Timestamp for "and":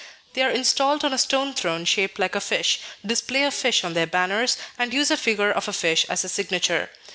4.79-4.91